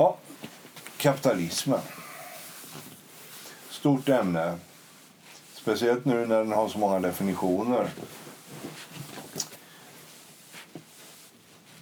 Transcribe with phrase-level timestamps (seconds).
[0.00, 0.16] Ja,
[0.96, 1.80] kapitalismen.
[3.70, 4.58] Stort ämne.
[5.54, 7.90] Speciellt nu när den har så många definitioner.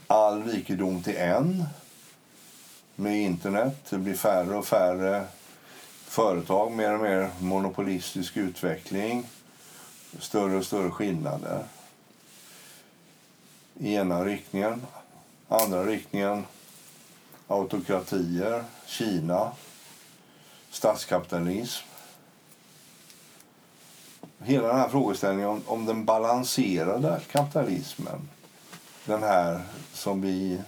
[0.07, 1.65] All rikedom till en.
[2.95, 3.87] Med internet.
[3.91, 5.25] Det blir färre och färre
[6.05, 6.73] företag.
[6.73, 9.27] Mer och mer monopolistisk utveckling.
[10.19, 11.65] Större och större skillnader.
[13.79, 14.83] I ena riktningen.
[15.49, 16.45] Andra riktningen
[17.47, 19.53] autokratier, Kina,
[20.71, 21.87] statskapitalism.
[24.39, 28.29] Hela den här frågeställningen om, om den balanserade kapitalismen.
[29.05, 30.61] Den här som vi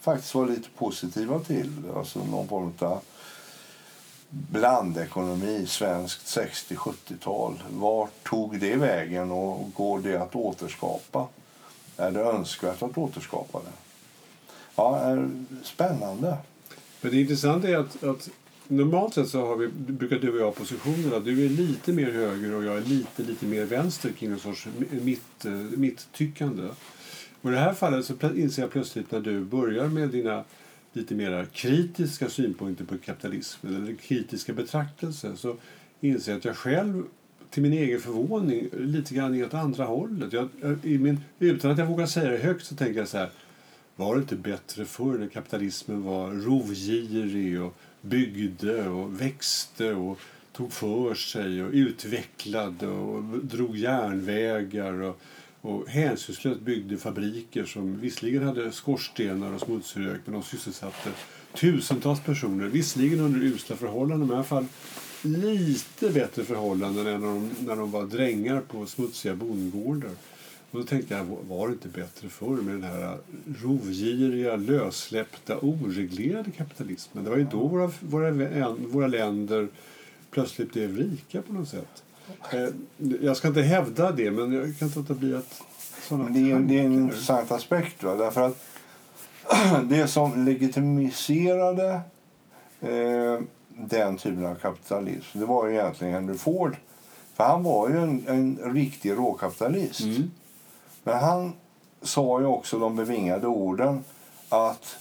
[0.00, 1.82] faktiskt var lite positiva till.
[1.96, 3.00] Alltså någon form av
[4.30, 7.62] blandekonomi, svenskt 60-70-tal.
[7.70, 11.28] Vart tog det vägen och går det att återskapa?
[11.96, 13.89] Är det önskvärt att återskapa det?
[14.76, 15.30] Ja, är
[15.62, 16.36] spännande.
[17.00, 18.30] Men det intressanta är att, att
[18.68, 21.18] normalt sett så har vi, brukar du och jag positionerna.
[21.18, 24.68] Du är lite mer höger och jag är lite, lite mer vänster kring en sorts
[24.90, 26.68] mitt, eh, mitt-tyckande.
[27.40, 30.44] Och I det här fallet så inser jag plötsligt när du börjar med dina
[30.92, 35.56] lite mer kritiska synpunkter på kapitalismen eller kritiska betraktelser så
[36.00, 37.02] inser jag att jag själv
[37.50, 40.32] till min egen förvåning lite grann åt andra hållet.
[40.32, 43.18] Jag, eh, i min, utan att jag vågar säga det högt så tänker jag så
[43.18, 43.30] här
[44.00, 50.18] var det inte bättre förr när kapitalismen var rovgirig och byggde och växte och
[50.52, 55.20] tog för sig och utvecklade och drog järnvägar och,
[55.60, 61.10] och hänsynslöst byggde fabriker som visserligen hade skorstenar och smutsrök men de sysselsatte
[61.54, 64.66] tusentals personer, visserligen under usla förhållanden men i alla fall
[65.22, 70.10] lite bättre förhållanden än när de, när de var drängar på smutsiga bondgårdar.
[70.70, 73.18] Och då tänkte jag, var det inte bättre förr med den här
[73.62, 77.24] rovgiriga, lössläppta, oreglerade kapitalismen?
[77.24, 78.30] Det var ju då våra, våra,
[78.70, 79.68] våra länder
[80.30, 82.02] plötsligt blev rika på något sätt.
[82.52, 82.68] Eh,
[83.20, 85.62] jag ska inte hävda det, men jag kan inte låta bli att...
[86.10, 88.02] Men det, är, det är en intressant aspekt.
[88.02, 88.14] Va?
[88.14, 88.64] Därför att
[89.88, 92.00] det som legitimiserade
[92.80, 96.76] eh, den typen av kapitalism det var ju egentligen Henry Ford.
[97.34, 100.00] För han var ju en, en riktig råkapitalist.
[100.00, 100.30] Mm.
[101.02, 101.52] Men han
[102.02, 104.04] sa ju också de bevingade orden
[104.48, 104.96] att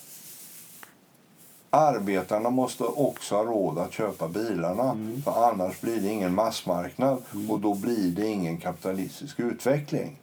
[1.69, 4.83] arbetarna måste också ha råd att köpa bilarna.
[4.83, 5.21] Mm.
[5.21, 7.51] För Annars blir det ingen massmarknad mm.
[7.51, 10.19] och då blir det ingen kapitalistisk utveckling.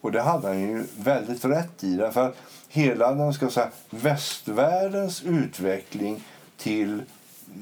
[0.00, 1.96] Och Det hade han ju väldigt rätt i.
[1.96, 2.32] Därför
[2.68, 6.24] hela den ska säga, västvärldens utveckling
[6.56, 7.02] till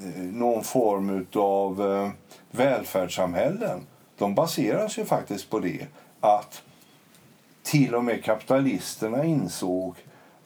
[0.03, 2.11] eh, någon form av eh,
[2.51, 3.87] välfärdssamhällen
[4.19, 5.87] de baseras ju faktiskt på det
[6.21, 6.63] att
[7.67, 9.97] till och med kapitalisterna insåg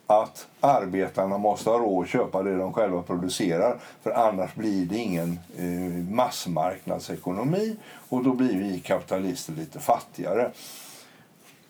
[0.07, 4.97] att arbetarna måste ha råd att köpa det de själva producerar för annars blir det
[4.97, 7.77] ingen eh, massmarknadsekonomi
[8.09, 10.51] och då blir vi kapitalister lite fattigare.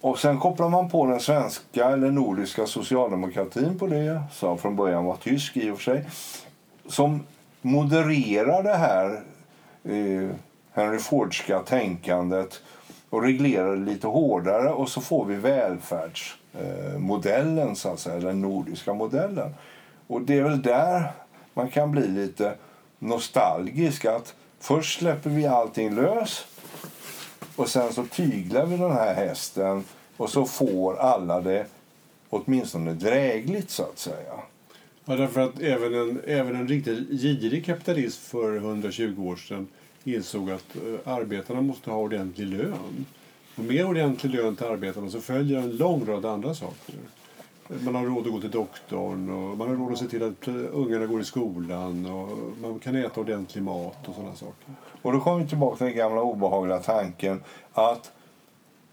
[0.00, 5.04] Och sen kopplar man på den svenska eller nordiska socialdemokratin på det, som från början
[5.04, 6.04] var tysk i och för sig,
[6.86, 7.22] som
[7.60, 9.22] modererar det här
[9.84, 10.30] eh,
[10.72, 12.60] Henry Fordska tänkandet
[13.10, 18.92] och reglerar det lite hårdare och så får vi välfärdsmodellen, så att säga, den nordiska
[18.92, 19.54] modellen.
[20.06, 21.12] Och det är väl där
[21.54, 22.54] man kan bli lite
[22.98, 24.04] nostalgisk.
[24.04, 26.46] att Först släpper vi allting lös
[27.56, 29.84] och sen så tyglar vi den här hästen
[30.16, 31.66] och så får alla det
[32.30, 34.32] åtminstone drägligt så att säga.
[35.04, 39.68] Ja, därför att även en, även en riktigt girig kapitalist för 120 år sedan
[40.04, 43.06] insåg att eh, arbetarna måste ha ordentlig lön.
[43.56, 46.94] Och med ordentlig lön till arbetarna så följer en lång rad andra saker.
[47.70, 50.22] Eh, man har råd att gå till doktorn och man har råd att se till
[50.22, 54.74] att eh, ungarna går i skolan och man kan äta ordentlig mat och sådana saker.
[55.02, 58.12] Och då kommer vi tillbaka till den gamla obehagliga tanken att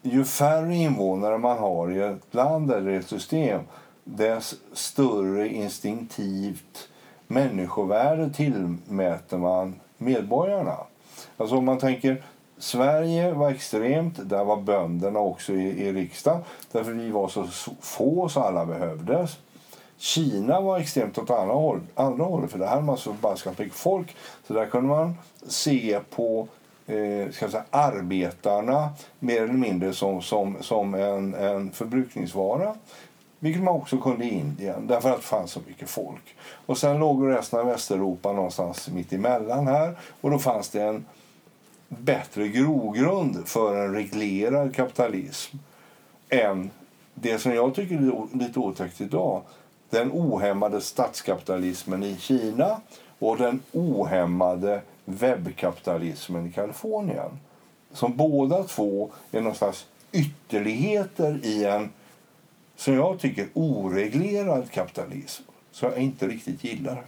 [0.02, 3.62] ju färre invånare man har i ett land eller ett system
[4.04, 6.90] dess större instinktivt
[7.28, 10.78] människovärde tillmäter man medborgarna.
[11.38, 12.24] Alltså om man tänker
[12.58, 16.42] Sverige var extremt, där var bönderna också i, i riksdagen
[16.72, 17.48] därför vi var så
[17.82, 19.38] få så alla behövdes.
[19.98, 23.74] Kina var extremt åt andra, håll, andra hållet för där hade man så förbaskat mycket
[23.74, 24.16] folk.
[24.48, 25.16] Så där kunde man
[25.48, 26.48] se på
[26.88, 32.76] eh, ska säga, arbetarna mer eller mindre som, som, som en, en förbrukningsvara.
[33.40, 36.36] Vilket man också kunde i Indien, därför att det fanns så mycket folk.
[36.66, 39.98] Och Sen låg resten av Västeuropa någonstans mitt emellan här.
[40.22, 41.06] Och då fanns det en
[41.88, 45.58] bättre grogrund för en reglerad kapitalism
[46.30, 46.70] än
[47.14, 49.42] det som jag tycker är lite otäckt idag
[49.90, 52.82] den ohämmade statskapitalismen i Kina
[53.20, 57.40] och den ohämmade webbkapitalismen i Kalifornien.
[57.92, 61.90] Som båda två är någon slags ytterligheter i en,
[62.76, 65.44] som jag tycker, oreglerad kapitalism.
[65.72, 67.04] Som jag inte riktigt gillar.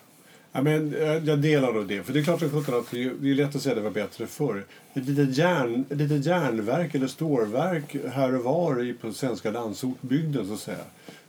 [0.52, 2.04] Ja, men, eh, jag delar nog det.
[2.04, 4.66] För det är klart att det är lätt att säga att det var bättre förr.
[4.94, 10.48] Ett litet, järn, ett litet järnverk eller stålverk här och var i på svenska landsortbygden
[10.48, 10.78] så att säga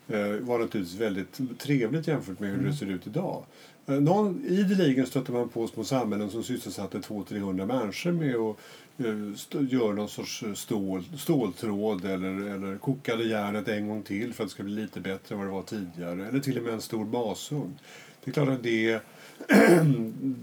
[0.08, 2.76] eh, var naturligtvis väldigt trevligt jämfört med hur det mm.
[2.76, 3.44] ser ut idag.
[3.87, 9.94] Eh, någon, ideligen stötte man på små samhällen som sysselsatte 200-300 människor med att göra
[9.94, 14.62] någon sorts stål, ståltråd eller, eller kokade järnet en gång till för att det ska
[14.62, 16.26] bli lite bättre än vad det var tidigare.
[16.26, 17.78] Eller till och med en stor masugn.
[18.25, 18.93] Det är klart att det,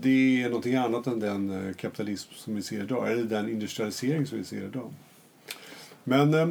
[0.01, 4.25] det är någonting annat än den eh, kapitalism som vi ser idag, eller den industrialisering
[4.25, 4.93] som vi ser idag.
[6.03, 6.47] Men, eh,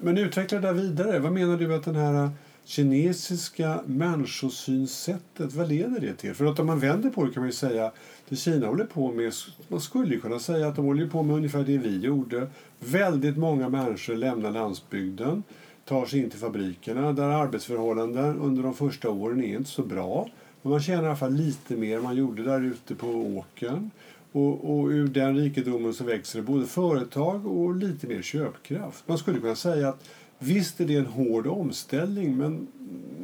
[0.00, 1.18] men utveckla det där vidare.
[1.18, 2.30] Vad menar du att den här eh,
[2.64, 6.34] kinesiska människosynsättet, vad leder det till?
[6.34, 7.92] För att om man vänder på det kan man ju säga
[8.28, 9.32] det Kina håller på med,
[9.68, 12.46] man skulle ju kunna säga att de håller på med ungefär det vi gjorde.
[12.78, 15.42] Väldigt många människor lämnar landsbygden,
[15.84, 20.28] tar sig in till fabrikerna där arbetsförhållanden under de första åren är inte så bra.
[20.62, 23.90] Och man tjänar i alla fall lite mer än man gjorde där ute på åkern.
[24.32, 29.08] Och, och ur den rikedomen så växer det både företag och lite mer köpkraft.
[29.08, 30.04] Man skulle kunna säga att
[30.38, 32.66] visst är det en hård omställning men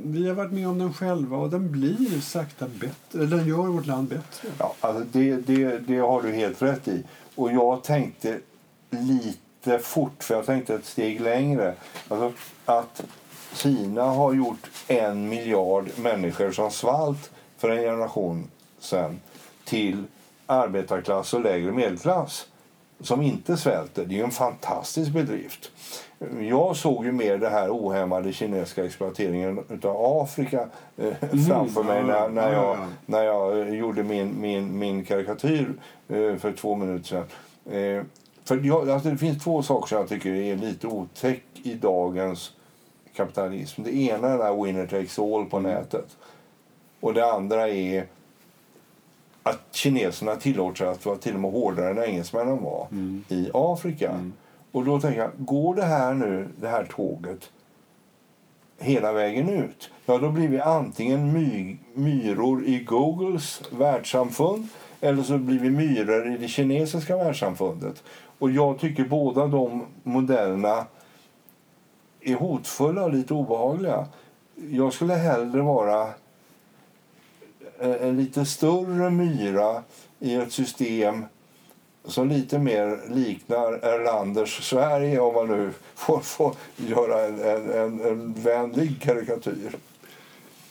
[0.05, 3.23] vi har varit med om den själva och den blir sakta bättre.
[3.23, 4.49] Eller den gör vårt land bättre.
[4.59, 7.03] Ja, alltså det, det, det har du helt rätt i.
[7.35, 8.39] Och jag tänkte
[8.91, 11.75] lite fort, för jag tänkte ett steg längre.
[12.09, 12.33] Alltså
[12.65, 13.05] att
[13.55, 19.21] Kina har gjort en miljard människor som svalt för en generation sen
[19.65, 20.05] till
[20.47, 22.47] arbetarklass och lägre medelklass
[23.01, 24.05] som inte svälter.
[24.05, 25.71] Det är en fantastisk bedrift.
[26.41, 31.45] Jag såg ju mer det här ohämmade kinesiska exploateringen av Afrika eh, mm.
[31.45, 35.75] framför mig när, när, jag, när jag gjorde min, min, min karikatyr
[36.09, 37.27] eh, för två minuter sedan.
[37.75, 38.05] Eh,
[38.45, 42.53] för jag, alltså det finns två saker som jag tycker är lite otäck i dagens
[43.17, 43.83] kapitalism.
[43.83, 45.73] Det ena är där winner takes all på mm.
[45.73, 46.17] nätet.
[47.01, 48.07] Och det andra är
[49.43, 53.25] att kineserna tillåter sig att vara till och med hårdare än engelsmännen var mm.
[53.29, 54.11] i Afrika.
[54.11, 54.33] Mm.
[54.73, 57.51] Och då tänker jag, går det här nu, det här tåget
[58.79, 59.91] hela vägen ut?
[60.07, 64.69] Ja, då blir vi antingen my myror i Googles världssamfund
[65.01, 68.03] eller så blir vi myror i det kinesiska världssamfundet.
[68.39, 70.87] Och jag tycker båda de modellerna
[72.25, 74.07] är hotfulla och lite obehagliga.
[74.71, 76.09] Jag skulle hellre vara
[77.79, 79.83] en lite större myra
[80.19, 81.25] i ett system
[82.05, 87.41] som lite mer liknar Erlanders Sverige om man nu får, får göra en,
[87.71, 89.77] en, en vänlig karikatyr.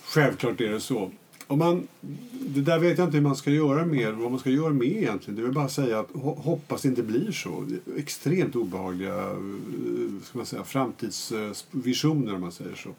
[0.03, 1.11] Självklart är det så.
[1.47, 1.87] Om man,
[2.31, 4.87] det där vet jag inte hur man ska göra med, vad man ska göra med
[4.87, 5.35] egentligen.
[5.35, 7.65] Det vill bara säga att hoppas det inte blir så.
[7.97, 9.37] Extremt obehagliga eh,
[10.23, 12.89] ska man säga, framtidsvisioner om man säger så.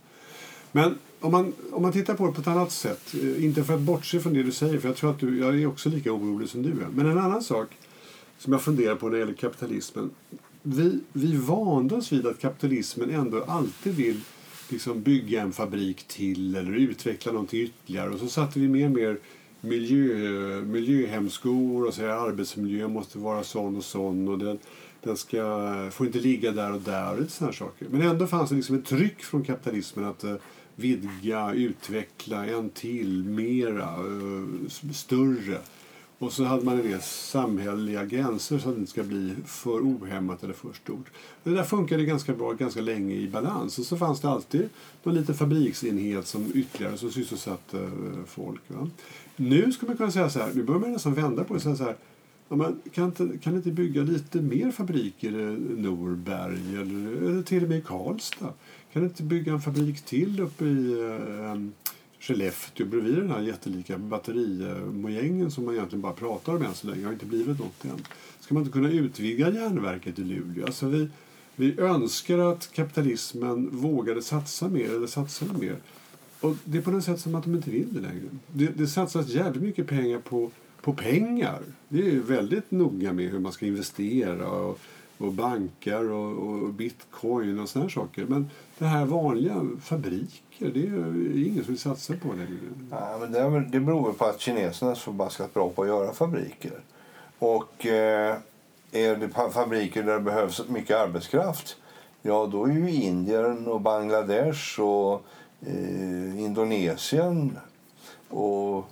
[0.72, 3.74] Men om man, om man tittar på det på ett annat sätt, eh, inte för
[3.74, 6.12] att bortse från det du säger, för jag tror att du, jag är också lika
[6.12, 6.88] orolig som du är.
[6.94, 7.68] Men en annan sak
[8.38, 10.10] som jag funderar på när det gäller kapitalismen.
[10.62, 14.20] Vi, vi vande oss vid att kapitalismen ändå alltid vill
[14.72, 18.10] liksom bygga en fabrik till eller utveckla någonting ytterligare.
[18.10, 19.18] Och så satte vi mer och mer
[19.60, 24.28] miljö, miljöhemskor och så att arbetsmiljön måste vara sån och sån.
[24.28, 24.58] Och den,
[25.02, 27.20] den ska, får inte ligga där och där.
[27.20, 27.88] Och såna saker.
[27.90, 30.36] Men ändå fanns det liksom ett tryck från kapitalismen att eh,
[30.76, 35.58] vidga, utveckla en till, mera, eh, större.
[36.18, 39.80] Och så hade man en del samhälleliga gränser så att det inte ska bli för
[39.80, 41.10] ohämmat eller för stort.
[41.42, 43.78] Det där funkade ganska bra ganska länge i balans.
[43.78, 44.68] Och så fanns det alltid
[45.02, 48.60] någon liten fabriksenhet som ytterligare som sysselsatte eh, folk.
[48.68, 48.90] Va?
[49.36, 51.70] Nu skulle man kunna säga så här, nu börjar man nästan vända på det.
[51.70, 51.96] och Så här,
[52.48, 57.62] ja, men kan, inte, kan inte bygga lite mer fabriker i Norberg eller, eller till
[57.62, 58.52] och med i Karlstad?
[58.92, 61.54] Kan inte bygga en fabrik till uppe i eh,
[62.26, 67.00] Skellefteå bredvid den här jättelika batterimojängen som man egentligen bara pratar om än så länge.
[67.00, 68.06] Det har inte blivit något än.
[68.40, 70.66] Ska man inte kunna utvidga järnverket i Luleå?
[70.66, 71.08] Alltså vi,
[71.56, 75.76] vi önskar att kapitalismen vågade satsa mer eller satsade mer.
[76.40, 78.24] Och det är på något sätt som att de inte vill det längre.
[78.52, 80.50] Det, det satsas jävligt mycket pengar på,
[80.80, 81.62] på pengar.
[81.88, 84.80] Det är väldigt noga med hur man ska investera och
[85.18, 88.24] och banker och, och bitcoin och såna saker.
[88.24, 92.58] Men det här vanliga fabriker, det är ingen som vill satsa på längre.
[92.90, 96.12] Ja, men det, det beror på att kineserna är så förbaskat bra på att göra
[96.12, 96.80] fabriker.
[97.38, 98.36] Och eh,
[98.92, 101.76] är det fabriker där det behövs mycket arbetskraft,
[102.22, 105.24] ja då är ju Indien och Bangladesh och
[105.66, 107.58] eh, Indonesien
[108.28, 108.90] och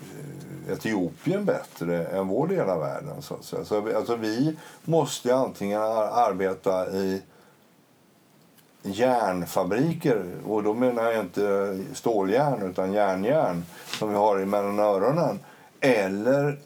[0.00, 3.22] Eh, Etiopien bättre än vår del av världen.
[3.22, 3.64] Så att säga.
[3.64, 7.22] Så, vi- alltså, vi måste antingen arbeta i
[8.82, 13.64] järnfabriker, och då menar jag inte ståljärn utan järnjärn
[13.98, 15.40] som vi har i mellan öronen,
[15.80, 16.58] eller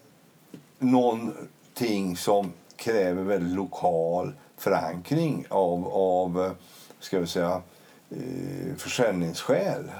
[0.78, 6.54] någonting som kräver väldigt lokal förankring av, av
[7.00, 7.62] ska vi säga,
[8.10, 9.90] eh, försäljningsskäl.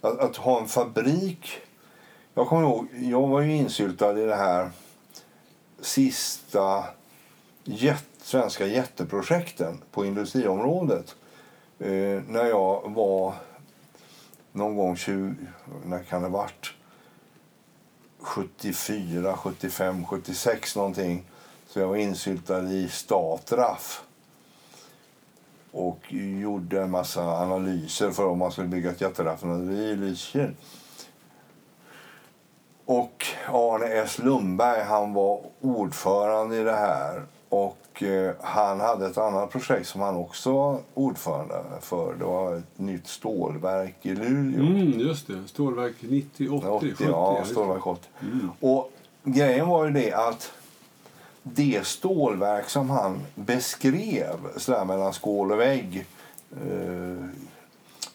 [0.00, 1.60] Att, att ha en fabrik...
[2.38, 4.70] Jag kommer ihåg, jag var ju insyltad i det här
[5.80, 6.84] sista
[7.64, 11.16] jätt, svenska jätteprojekten på industriområdet.
[11.78, 13.34] Eh, när jag var
[14.52, 15.34] någon gång 20,
[15.84, 16.74] när kan det ha varit?
[18.18, 21.24] 74, 75, 76 någonting.
[21.66, 24.02] Så jag var insyltad i Statraf
[25.70, 30.54] och gjorde en massa analyser för om man skulle bygga ett jätteraffinaderi i Lysekil.
[32.88, 37.22] Och Arne S Lundberg han var ordförande i det här.
[37.48, 42.14] Och eh, han hade ett annat projekt som han också var ordförande för.
[42.14, 44.60] Det var ett nytt stålverk i Luleå.
[44.60, 45.48] Mm, just det.
[45.48, 47.04] Stålverk 90, 80, 80, 70.
[47.08, 47.44] ja.
[47.44, 48.08] Stålverk 80.
[48.60, 48.92] Och
[49.22, 50.52] grejen var ju det att
[51.42, 56.06] det stålverk som han beskrev, så där mellan skål och vägg.
[56.50, 57.24] Eh,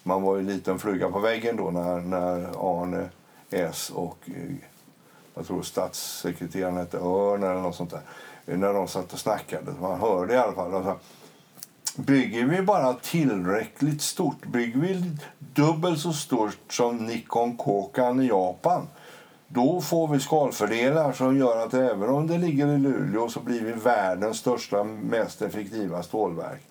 [0.03, 2.49] man var ju liten fluga på väggen då när, när
[2.81, 3.09] Arne
[3.49, 4.55] S och eh,
[5.33, 8.01] jag tror statssekreteraren hette Örn eller något sånt där.
[8.45, 9.71] När de satt och snackade.
[9.81, 10.75] Man hörde i alla fall.
[10.75, 10.99] Alltså,
[11.95, 18.87] Bygger vi bara tillräckligt stort, bygger vi dubbelt så stort som Nikon Kokan i Japan
[19.53, 23.61] då får vi skalfördelar som gör att även om det ligger i Luleå så blir
[23.61, 26.61] vi världens största, mest effektiva stålverk.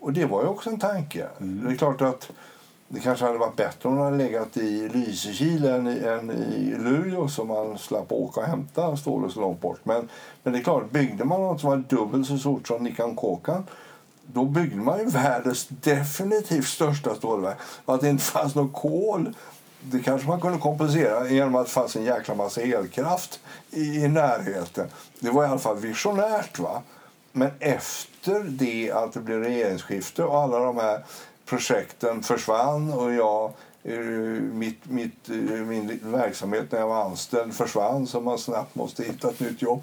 [0.00, 1.28] Och det var ju också en tanke.
[1.38, 2.30] Det är klart att
[2.92, 6.74] det kanske hade varit bättre om de hade legat i Lysekil än i, än i
[6.78, 9.80] Luleå så man slapp åka och hämta stålet så långt bort.
[9.82, 10.08] Men,
[10.42, 13.66] men det är klart, byggde man något som var dubbelt så stort som Nikan Kokan
[14.32, 17.56] då byggde man ju världens definitivt största stålverk.
[17.84, 19.34] Och att det inte fanns något kol
[19.80, 24.08] det kanske man kunde kompensera genom att det fanns en jäkla massa elkraft i, i
[24.08, 24.88] närheten.
[25.20, 26.58] Det var i alla fall visionärt.
[26.58, 26.82] va.
[27.32, 31.04] Men efter det att det blev regeringsskifte och alla de här
[31.50, 33.52] projekten försvann och jag,
[33.82, 39.02] eh, mitt, mitt, eh, min verksamhet när jag var anställd försvann så man snabbt måste
[39.02, 39.82] hitta ett nytt jobb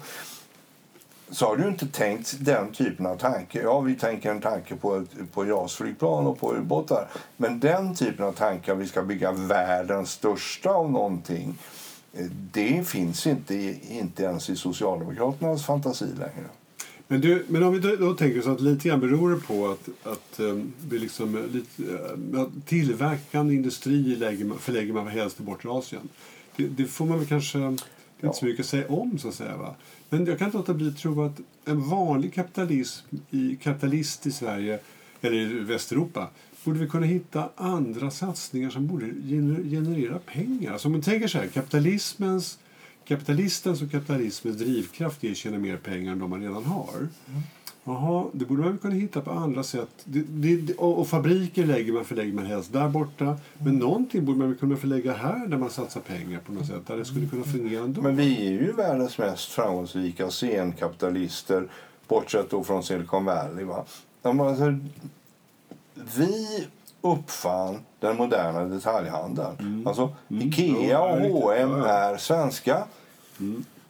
[1.30, 3.62] så har du inte tänkt den typen av tanke.
[3.62, 7.08] Ja, vi tänker en tanke på, på JAS-flygplan och på ubåtar.
[7.36, 11.58] Men den typen av tanke, att vi ska bygga världens största av någonting,
[12.12, 13.54] eh, det finns inte,
[13.94, 16.48] inte ens i Socialdemokraternas fantasi längre.
[17.08, 19.88] Men, du, men om vi då, tänker så att lite grann beror det på att,
[20.02, 21.42] att um, vi liksom, eh,
[22.34, 26.08] uh, att tillverkande industri lägger man, förlägger man helst till bortre Asien.
[26.56, 27.58] Det, det får man väl kanske
[28.20, 28.26] Ja.
[28.28, 29.56] inte så mycket att säga om så att säga.
[29.56, 29.74] Va?
[30.10, 34.30] Men jag kan inte låta bli att tro att en vanlig kapitalism i, kapitalist i
[34.30, 34.78] Sverige
[35.20, 36.28] eller i Västeuropa
[36.64, 40.72] borde vi kunna hitta andra satsningar som borde gener- generera pengar.
[40.72, 42.58] Alltså om man tänker så här, kapitalismens
[43.08, 47.08] Kapitalistens och kapitalismens drivkraft är att tjäna mer pengar än de man redan har.
[47.84, 49.88] Jaha, det borde man väl kunna hitta på andra sätt.
[50.04, 53.36] Det, det, och, och fabriker lägger man, förlägger man helst där borta.
[53.58, 56.86] Men någonting borde man väl kunna förlägga här där man satsar pengar på något sätt.
[56.86, 58.02] Där det skulle kunna fungera ändå.
[58.02, 61.68] Men vi är ju världens mest framgångsrika scenkapitalister,
[62.08, 63.64] bortsett då från Silicon Valley.
[63.64, 63.84] Va?
[64.22, 64.78] Alltså,
[66.16, 66.66] vi
[67.00, 69.84] uppfann den moderna detaljhandeln.
[69.86, 71.22] Alltså, Ikea och Mm.
[71.22, 71.42] Ja, riktigt.
[71.42, 72.84] H&M Ja, är svenska.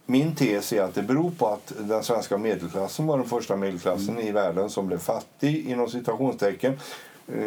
[0.05, 4.09] Min tes är att det beror på att den svenska medelklassen var den första medelklassen
[4.09, 4.27] Mm.
[4.27, 6.79] i världen som blev fattig inom citationstecken
[7.27, 7.43] eh,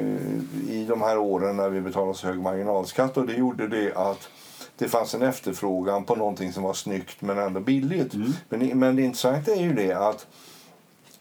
[0.71, 3.17] i de här åren när vi betalade så hög marginalskatt.
[3.17, 4.29] Och det gjorde det att
[4.79, 8.13] det fanns en efterfrågan på någonting som var snyggt men ändå billigt.
[8.49, 10.27] Men, men det intressanta är ju det att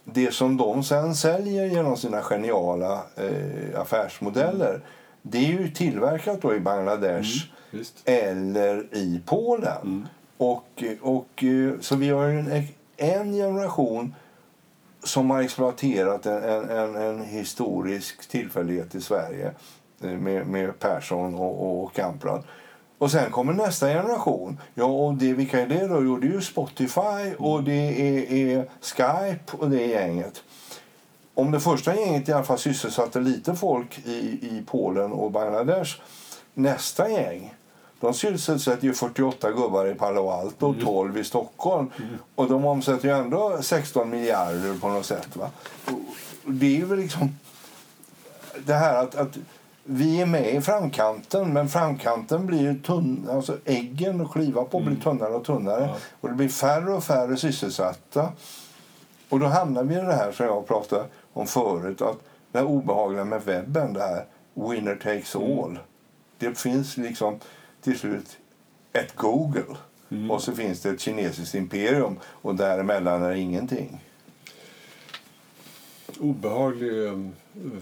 [0.04, 4.82] det som de sen säljer genom sina geniala eh, affärsmodeller
[5.22, 8.02] det är ju tillverkat då i Bangladesh Visst.
[8.06, 10.08] eller i Polen.
[10.38, 12.68] Och, och, eh, så vi har en,
[12.98, 14.16] en generation
[15.04, 19.52] som har exploaterat en, en, en, en historisk tillfällighet i Sverige
[20.04, 22.44] eh, med, med Persson och, och Kamprad.
[23.02, 24.60] Och sen kommer nästa generation.
[24.74, 26.04] Ja, och det, vilka är det då?
[26.04, 30.44] Jo, det är ju Spotify och det är, är Skype och det är gänget.
[31.34, 36.02] Om det första gänget i alla fall sysselsatte lite folk i, i Polen och Bangladesh.
[36.54, 37.54] Nästa gäng
[38.00, 41.90] de sysselsätter ju 48 gubbar i Palo Alto och 12 i Stockholm.
[42.36, 45.36] Och de omsätter ju ändå 16 miljarder på något sätt.
[45.36, 45.50] Va?
[46.46, 47.38] Det är väl liksom
[48.66, 49.38] det här att, att
[49.84, 54.80] vi är med i framkanten, men framkanten blir ju tunn, alltså äggen att kliva på
[54.80, 55.82] blir tunnare och tunnare.
[55.82, 55.98] Ja.
[56.22, 58.32] Och det blir färre och färre sysselsatta.
[59.30, 62.18] Och då hamnar vi i det här som jag pratade om förut, att
[62.52, 65.80] det här obehagliga med webben, det här winner takes all.
[66.38, 67.40] Det finns liksom
[67.82, 68.38] till slut
[68.94, 69.76] ett Google
[70.30, 74.04] och så finns det ett kinesiskt imperium och däremellan är ingenting.
[76.20, 77.14] Obehaglig eh,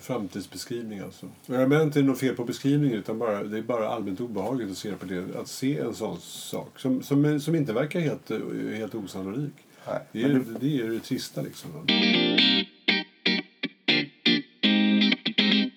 [0.02, 1.26] framtidsbeskrivning alltså.
[1.46, 4.72] Och Jag menar inte något fel på beskrivningen utan bara, det är bara allmänt obehagligt
[4.72, 5.36] att se på det.
[5.40, 8.30] Att se en sån sak som, som, som inte verkar helt,
[8.78, 9.54] helt osannolik.
[9.88, 11.70] Nej, Det är, det- det är det trista liksom.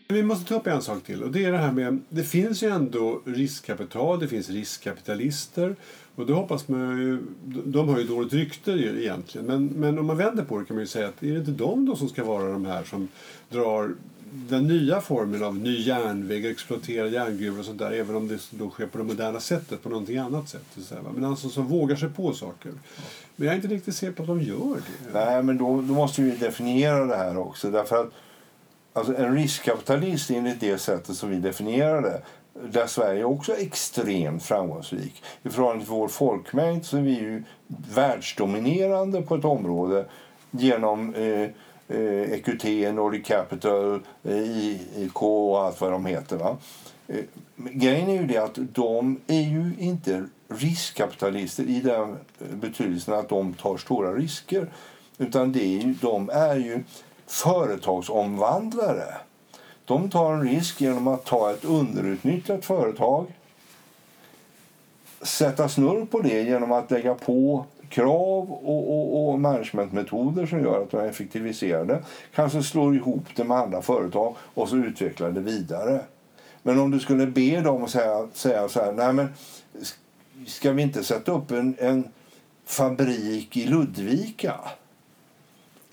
[0.08, 1.22] Vi måste ta upp en sak till.
[1.22, 5.76] Och det är det här med, det finns ju ändå riskkapital, det finns riskkapitalister.
[6.14, 7.18] Och det hoppas man ju,
[7.64, 9.46] de har ju dåligt rykte egentligen.
[9.46, 11.50] Men, men om man vänder på det kan man ju säga att är det inte
[11.50, 13.08] de då som ska vara de här som
[13.48, 13.94] drar
[14.34, 18.70] den nya formen av ny järnväg, exploatera järngruvor och sånt där, även om det då
[18.70, 20.64] sker på det moderna sättet, på någonting annat sätt.
[20.78, 21.10] Så här, va?
[21.14, 22.72] Men alltså som vågar sig på saker.
[23.36, 25.12] Men jag är inte riktigt säker på att de gör det.
[25.12, 27.70] Nej, men då, då måste vi definiera det här också.
[27.70, 28.10] Därför att
[28.92, 32.22] alltså, en riskkapitalist enligt det sättet som vi definierar det
[32.54, 35.22] där Sverige också är extremt framgångsrik.
[35.42, 37.44] I förhållande till vår folkmängd så är vi ju
[37.94, 40.04] världsdominerande på ett område
[40.50, 41.48] genom eh,
[41.88, 46.36] eh, EQT, Nordic Capital, eh, IK och allt vad de heter.
[46.36, 46.56] Va?
[47.08, 47.24] Eh,
[47.56, 53.54] grejen är ju det att de är ju inte riskkapitalister i den betydelsen att de
[53.54, 54.70] tar stora risker.
[55.18, 56.84] Utan det är ju, de är ju
[57.26, 59.14] företagsomvandlare.
[59.84, 63.26] De tar en risk genom att ta ett underutnyttjat företag
[65.22, 70.82] sätta snurr på det genom att lägga på krav och, och, och managementmetoder som gör
[70.82, 72.02] att de effektiviserar det.
[72.34, 76.00] Kanske slår ihop det med andra företag och så utvecklar det vidare.
[76.62, 79.28] Men om du skulle be dem att säga, säga så här, nej men
[80.46, 82.04] ska vi inte sätta upp en, en
[82.64, 84.54] fabrik i Ludvika?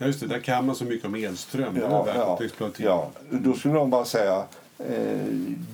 [0.02, 1.76] Ja, just det, där kan man så mycket om elström.
[1.76, 2.88] det är värt att exploatera.
[2.88, 4.44] ja, då skulle de bara säga
[4.80, 5.26] eh,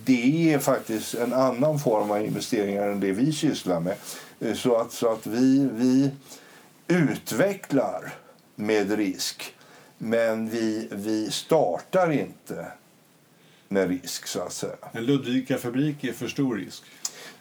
[0.06, 3.96] det är faktiskt en annan form av investeringar än det vi sysslar med.
[4.40, 6.12] Eh, så att, så att vi, vi
[6.88, 8.14] utvecklar
[8.56, 9.54] med risk
[9.98, 12.68] men vi, vi startar inte
[13.68, 14.76] med risk, så att säga.
[14.92, 16.84] En Ludvika-fabrik är för stor risk.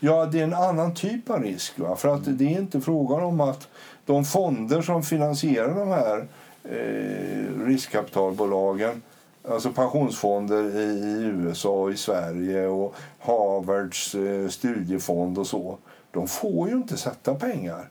[0.01, 1.79] Ja, det är en annan typ av risk.
[1.79, 1.97] Va?
[1.97, 3.69] För att det är inte frågan om att
[4.07, 6.29] de fonder som finansierar de här
[6.65, 9.03] eh, riskkapitalbolagen
[9.49, 15.79] alltså pensionsfonder i USA och i Sverige och Harvards eh, studiefond och så
[16.11, 17.89] de får ju inte sätta pengar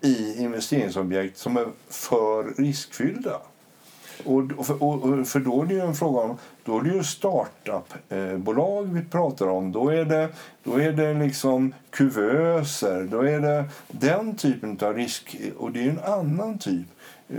[0.00, 3.40] i investeringsobjekt som är för riskfyllda.
[4.24, 6.82] Och, och, för, och, och för då är det ju en fråga om då är
[6.82, 9.72] det ju startupbolag vi pratar om.
[9.72, 10.28] Då är det,
[10.64, 15.36] då är det liksom kuvöser, då är det den typen av risk.
[15.58, 16.86] Och det är ju en annan typ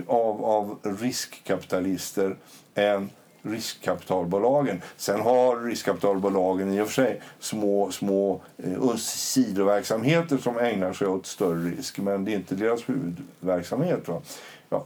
[0.08, 2.36] av, av riskkapitalister
[2.76, 3.10] än
[3.42, 4.82] riskkapitalbolagen.
[4.98, 11.26] Sen har riskkapitalbolagen i och för sig små, små eh, sidoverksamheter som ägnar sig åt
[11.26, 14.08] större risk, men det är inte deras huvudverksamhet.
[14.08, 14.22] Va?
[14.70, 14.86] Ja.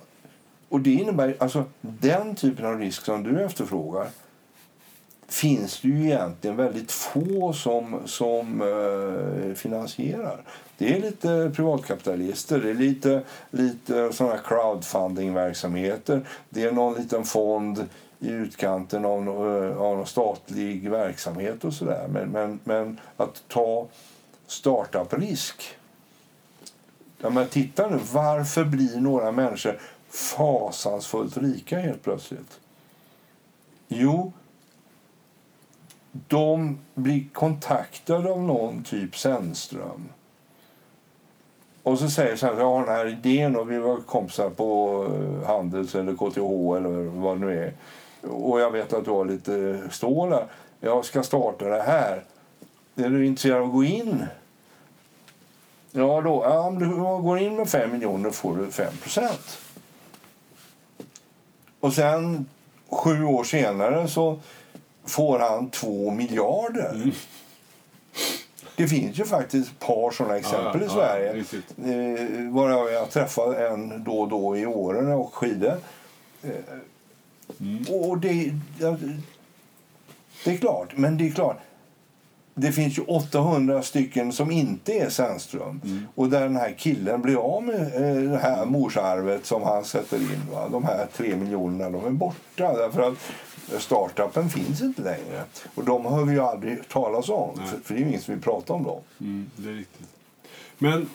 [0.70, 4.08] Och det innebär alltså den typen av risk som du efterfrågar
[5.28, 10.42] finns det ju egentligen väldigt få som, som eh, finansierar.
[10.78, 16.22] Det är lite privatkapitalister, det är lite, lite såna crowdfunding-verksamheter.
[16.50, 17.86] Det är någon liten fond
[18.20, 22.08] i utkanten av, eh, av någon statlig verksamhet och sådär.
[22.10, 23.88] Men, men, men att ta
[24.48, 25.78] startup-risk...
[27.18, 32.60] Ja, men titta nu, varför blir några människor fasansfullt rika helt plötsligt?
[33.88, 34.34] Jo,
[36.28, 40.10] de blir kontaktade av någon typ Sändström.
[41.84, 45.04] Och så säger så här, jag har den här idén och vi var kompisar på
[45.10, 47.74] eh, Handels eller KTH eller vad det nu är.
[48.30, 50.46] Och jag vet att du har lite stål här.
[50.80, 52.24] Jag ska starta det här.
[52.96, 54.26] Är du intresserad av att gå in?
[55.92, 59.58] Ja, då, ja, om du går in med 5 miljoner får du 5 procent.
[61.80, 62.46] Och sen
[62.90, 64.40] sju år senare så
[65.06, 67.12] får han 2 miljarder.
[68.76, 71.46] Det finns ju faktiskt ett par sådana exempel Ja, i Sverige.
[71.76, 71.88] ja.
[71.92, 75.78] Eh, bara jag träffar en då och då i åren och skidor.
[77.60, 77.86] Mm.
[77.90, 78.54] Och det,
[80.46, 81.58] det är klart, men det är klart.
[82.54, 85.82] det finns ju 800 stycken som inte är Sandström.
[86.16, 90.18] Och där den här killen blir av med eh, det här morsarvet som han sätter
[90.18, 90.42] in.
[90.52, 90.68] Va?
[90.72, 92.74] De här tre miljonerna de är borta.
[92.78, 93.18] Därför att
[93.80, 95.44] startupen finns inte längre.
[95.76, 97.58] Och de hör vi ju aldrig talas om.
[97.58, 99.02] För, för det är ingen som vill prata om dem.
[99.20, 100.08] Mm, det är riktigt.
[100.78, 101.10] Men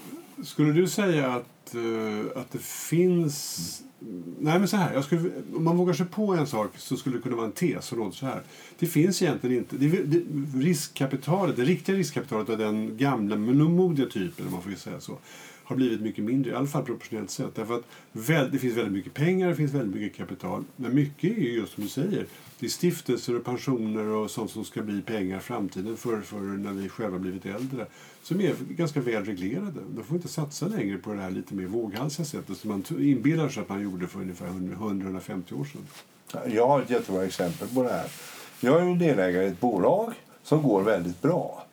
[0.45, 3.83] skulle du säga att, eh, att det finns...
[4.39, 5.03] Nej, men så här.
[5.03, 7.85] Skulle, om man vågar sig på en sak så skulle det kunna vara en tes
[7.85, 8.43] som låter så här.
[8.79, 9.77] Det finns egentligen inte...
[9.77, 10.23] Det, det,
[10.59, 15.19] riskkapitalet, det riktiga riskkapitalet av den gamla, modiga typen, om man får säga så,
[15.69, 17.55] har blivit mycket mindre, i alla fall proportionellt sett.
[17.55, 20.65] Därför att väl, det finns väldigt mycket pengar, det finns väldigt mycket kapital.
[20.77, 22.27] Men mycket är ju just som du säger,
[22.59, 26.41] det är stiftelser och pensioner och sånt som ska bli pengar i framtiden för, för
[26.41, 27.87] när vi själva blivit äldre.
[28.23, 29.81] Som är ganska väl reglerade.
[29.95, 33.49] De får inte satsa längre på det här lite mer våghalsiga sättet som man inbillar
[33.49, 36.53] sig att man gjorde för ungefär 100-150 år sedan.
[36.55, 38.07] Jag har ett jättebra exempel på det här.
[38.61, 41.68] Jag är ju delägare i ett bolag som går väldigt bra.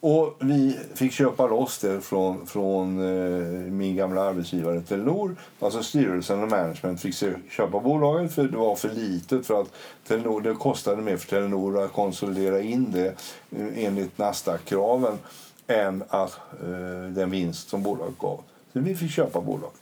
[0.00, 5.36] Och vi fick köpa loss det från, från eh, min gamla arbetsgivare Telenor.
[5.60, 7.14] Alltså styrelsen och management fick
[7.50, 9.72] köpa bolaget för det var för litet för att
[10.06, 13.06] Telenor, det kostade mer för Telenor att konsolidera in det
[13.50, 15.18] eh, enligt Nasdaq-kraven
[15.66, 18.40] än att, eh, den vinst som bolaget gav.
[18.72, 19.79] Så vi fick köpa bolaget.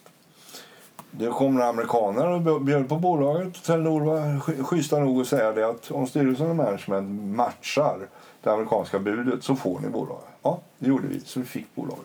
[1.11, 3.65] Det kom några amerikaner och bjöd på bolaget.
[3.65, 7.99] Telenor var schyssta nog att säga det att om styrelsen och management matchar
[8.43, 10.29] det amerikanska budet så får ni bolaget.
[10.43, 12.05] Ja, det gjorde vi, så vi fick bolaget.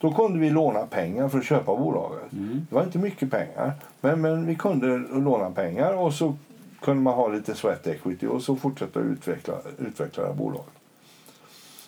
[0.00, 2.32] Då kunde vi låna pengar för att köpa bolaget.
[2.32, 2.66] Mm.
[2.70, 6.34] Det var inte mycket pengar, men, men vi kunde låna pengar och så
[6.80, 10.74] kunde man ha lite sweat equity och så fortsätta utveckla, utveckla bolaget.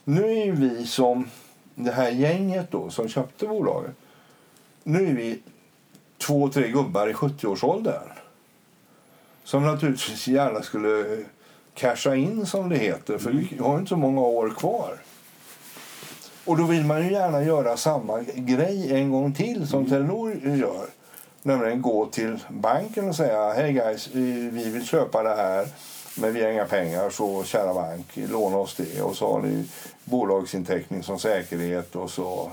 [0.04, 1.28] Nu är vi som
[1.74, 3.92] det här gänget då som köpte bolaget.
[4.82, 5.42] Nu är vi
[6.18, 8.12] två, tre gubbar i 70-årsåldern
[9.44, 11.24] som naturligtvis gärna skulle
[11.74, 14.98] casha in som det heter för vi har inte så många år kvar.
[16.44, 19.90] Och då vill man ju gärna göra samma grej en gång till som mm.
[19.90, 20.86] Telenor gör.
[21.42, 25.68] Nämligen gå till banken och säga hej guys, vi vill köpa det här
[26.18, 29.64] men vi har inga pengar så kära bank, låna oss det och så har ni
[30.04, 32.50] bolagsinteckning som säkerhet och så.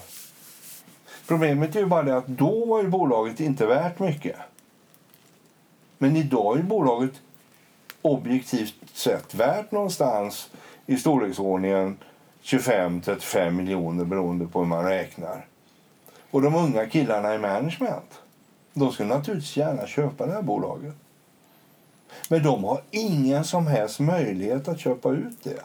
[1.28, 4.36] Problemet är ju bara det att då var ju bolaget inte värt mycket.
[5.98, 7.12] Men idag är bolaget
[8.02, 10.50] objektivt sett värt någonstans
[10.86, 11.98] i storleksordningen
[12.44, 15.46] 25-35 miljoner beroende på hur man räknar.
[16.32, 18.22] Och de unga killarna i management
[18.74, 20.94] de skulle naturligtvis gärna köpa det här bolaget.
[22.30, 25.64] Men de har ingen som helst möjlighet att köpa ut det.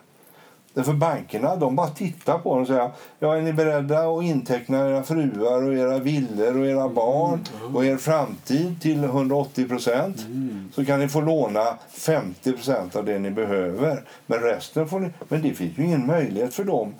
[0.74, 4.90] Därför bankerna de bara tittar på dem och säger ja, är ni beredda att inteckna
[4.90, 7.76] era fruar och era villor och era barn mm.
[7.76, 10.68] och er framtid till 180 procent mm.
[10.74, 14.02] så kan ni få låna 50 procent av det ni behöver.
[14.26, 15.11] Men resten får ni...
[15.28, 16.94] Men det finns ju ingen möjlighet för dem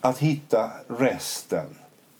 [0.00, 1.66] att hitta resten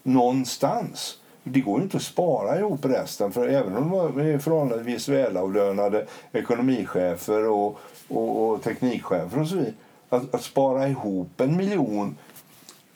[0.02, 1.18] någonstans.
[1.42, 3.32] Det går inte att spara ihop resten.
[3.32, 9.74] För även om de är förhållandevis välavlönade ekonomichefer och, och, och teknikchefer och så vidare
[10.08, 12.16] att, att, spara ihop en miljon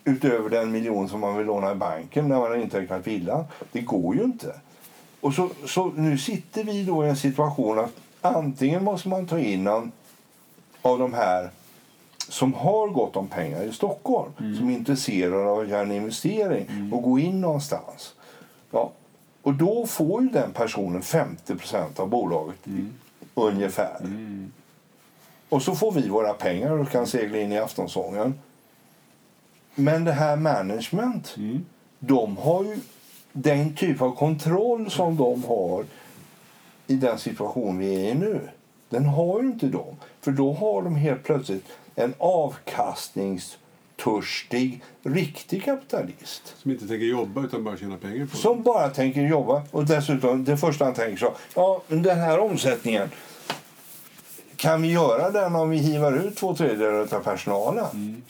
[0.05, 3.45] utöver den miljon som man vill låna i banken när man har intecknat villan.
[3.73, 4.55] Det går ju inte.
[5.21, 9.39] Och så, så nu sitter vi då i en situation att antingen måste man ta
[9.39, 9.93] in en
[10.83, 11.51] av de här
[12.29, 14.57] som har gott om pengar i Stockholm mm.
[14.57, 16.93] som är intresserade av att göra en investering mm.
[16.93, 18.15] och gå in någonstans.
[18.71, 18.93] Ja.
[19.43, 22.93] Och då får ju den personen 50% av bolaget mm.
[23.35, 24.01] ungefär.
[24.01, 24.53] Mm.
[25.53, 28.35] Och så får vi våra pengar och kan segla in i aftonsången.
[29.75, 31.65] Men det här management, mm.
[31.99, 32.79] de har ju
[33.33, 35.85] den typ av kontroll som de har
[36.87, 38.41] i den situation vi är i nu.
[38.89, 39.97] Den har ju inte de.
[40.21, 46.55] För då har de helt plötsligt en avkastningstörstig, riktig kapitalist.
[46.63, 49.63] Som inte tänker jobba utan bara tjäna pengar på Som bara tänker jobba.
[49.71, 53.09] Och dessutom, det första han tänker så, ja den här omsättningen
[54.63, 57.87] kan vi göra den om vi hivar ut två tredjedelar av personalen?
[57.93, 58.23] Mm,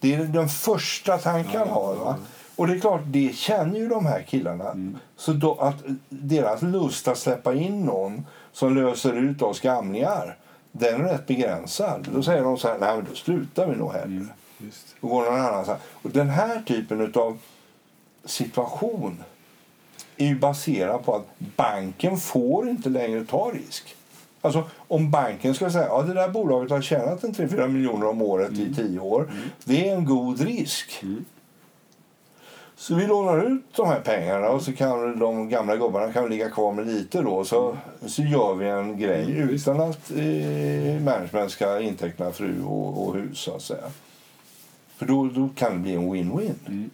[0.00, 1.94] det är den första tanken ja, har.
[1.94, 2.16] Va?
[2.56, 4.64] Och det är klart, det känner ju de här killarna.
[4.64, 4.98] Mm.
[5.16, 5.76] Så då, att
[6.08, 10.36] deras lust att släppa in någon som löser ut oss gamlingar,
[10.72, 12.08] den är rätt begränsad.
[12.14, 14.06] Då säger de så här, nej men då slutar vi nog hellre.
[14.06, 14.30] Mm,
[15.00, 17.38] och går någon annan Och den här typen av
[18.24, 19.24] situation
[20.16, 23.94] är ju baserad på att banken får inte längre ta risk.
[24.56, 28.06] Alltså, om banken ska säga att ja, det där bolaget har tjänat en 3-4 miljoner
[28.06, 28.60] om året mm.
[28.60, 29.42] i tio år, mm.
[29.64, 31.00] det är en god risk.
[31.02, 31.24] Mm.
[32.76, 36.50] Så vi lånar ut de här pengarna och så kan de gamla gubbarna kan ligga
[36.50, 37.44] kvar med lite då.
[37.44, 43.14] Så, så gör vi en grej utan att eh, management ska inteckna fru och, och
[43.14, 43.90] hus så att säga.
[44.96, 46.88] För då, då kan det bli en win-win.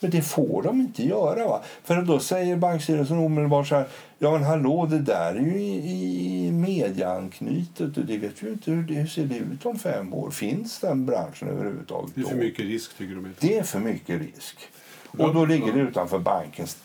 [0.00, 1.48] Men det får de inte göra.
[1.48, 1.62] Va?
[1.84, 3.86] För då säger bankstyrelsen omedelbart så här.
[4.18, 8.70] Ja men hallå, det där är ju i, i mediaanknutet och det vet ju inte
[8.70, 10.30] hur det ser det ut om fem år.
[10.30, 13.34] Finns den branschen överhuvudtaget Det är för mycket risk tycker de.
[13.40, 14.58] Det är för mycket risk.
[15.06, 16.76] Och då ligger det utanför bankens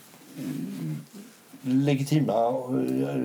[1.63, 3.17] legitima eh,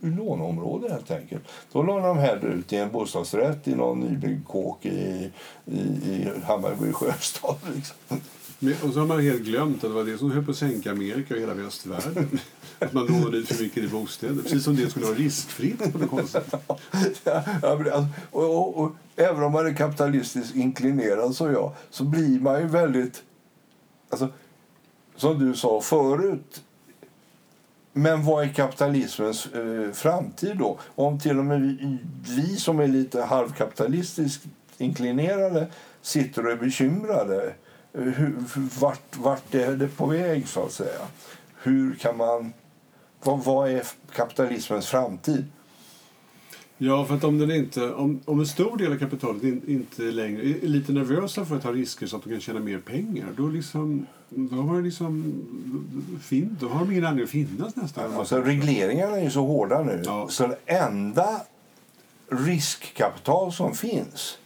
[0.00, 1.42] låneområde helt enkelt.
[1.72, 5.30] Då lånar de hellre ut i en bostadsrätt i någon nybyggd kåk i,
[5.64, 7.56] i, i Hammarby sjöstad.
[7.74, 7.96] Liksom.
[8.62, 10.56] Men, och så har man helt glömt att det var det som höll på att
[10.56, 12.40] sänka Amerika och hela västvärlden.
[12.78, 14.42] att man lånade ut för mycket i bostäder.
[14.42, 16.54] Precis som det skulle vara riskfritt på något konstigt.
[17.24, 22.40] Ja, alltså, och, och, och, även om man är kapitalistiskt inklinerad som jag så blir
[22.40, 23.22] man ju väldigt...
[24.10, 24.28] Alltså,
[25.16, 26.62] som du sa förut.
[27.92, 30.78] Men vad är kapitalismens eh, framtid då?
[30.94, 31.98] Om till och med vi,
[32.36, 34.44] vi som är lite halvkapitalistiskt
[34.78, 35.66] inklinerade
[36.02, 37.54] sitter och är bekymrade.
[37.92, 38.34] Hur,
[38.80, 41.00] vart, vart är det på väg, så att säga?
[41.62, 42.52] Hur kan man...
[43.22, 45.44] Vad, vad är kapitalismens framtid?
[46.78, 50.02] Ja, för att om, den inte, om, om en stor del av kapitalet in, inte
[50.02, 53.26] längre är lite nervösa för att ta risker så att de kan tjäna mer pengar,
[53.36, 55.34] då, liksom, då, har, liksom,
[56.22, 58.14] fin, då har de ingen anledning att finnas nästan.
[58.14, 60.02] Alltså, regleringarna är ju så hårda nu.
[60.04, 60.28] Ja.
[60.28, 61.42] Så det enda
[62.28, 64.38] riskkapital som finns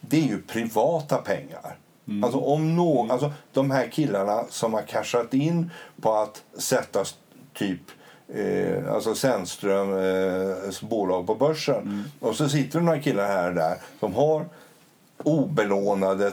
[0.00, 1.76] det är ju privata pengar.
[2.08, 2.24] Mm.
[2.24, 7.04] Alltså, om någon, alltså, de här killarna som har cashat in på att sätta
[7.54, 7.80] typ
[8.34, 11.82] eh, alltså Sennströms eh, bolag på börsen.
[11.82, 12.04] Mm.
[12.20, 14.44] Och så sitter det några killar här och där som har
[15.22, 16.32] obelånade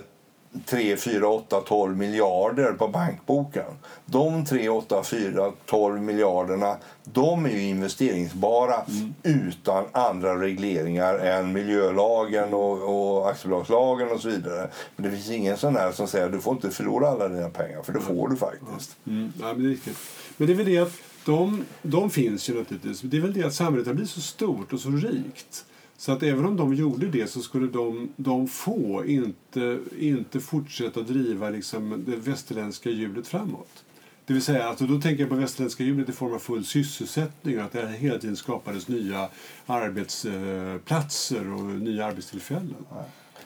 [0.66, 3.66] 3, 4, 8, 12 miljarder på bankboken.
[4.06, 6.78] De 3, 8, 4, 12 miljarderna
[7.14, 8.86] de är ju investeringsbara
[9.24, 14.70] utan andra regleringar än miljölagen och, och aktiebolagslagen och så vidare.
[14.96, 17.50] Men det finns ingen sån här som säger att du får inte förlora alla dina
[17.50, 18.98] pengar, för det får du faktiskt.
[19.08, 19.98] Mm, ja, men, det är riktigt.
[20.38, 20.94] men det är väl det att
[21.26, 23.02] de, de finns ju naturligtvis.
[23.02, 25.66] Det är väl det att samhället har blivit så stort och så rikt.
[25.98, 31.02] Så att även om de gjorde det så skulle de, de få inte, inte fortsätta
[31.02, 33.84] driva liksom det västerländska hjulet framåt.
[34.26, 37.60] Det vill säga, alltså då tänker jag på västerländska hjulet i form av full sysselsättning
[37.60, 39.30] och att det hela tiden skapades nya
[39.66, 42.86] arbetsplatser och nya arbetstillfällen.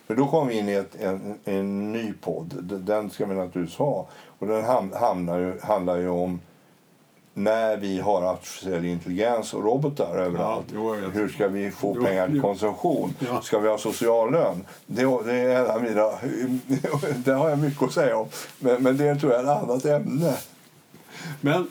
[0.08, 2.82] För då kommer vi in i ett, en, en ny podd.
[2.86, 4.10] Den ska vi naturligtvis ha.
[4.40, 6.40] Och den ham, hamnar ju, handlar ju om
[7.34, 10.66] när vi har artificiell intelligens och robotar överallt.
[10.72, 11.16] vet.
[11.16, 13.14] Hur ska vi få Jo, pengar till konsumtion?
[13.20, 13.42] Ja.
[13.42, 14.66] Ska vi ha social lön?
[14.86, 16.12] Det, det, är en av mina,
[17.26, 18.28] det har jag mycket att säga om.
[18.60, 20.34] Men, men det tror jag är ett annat ämne.
[21.42, 21.68] Men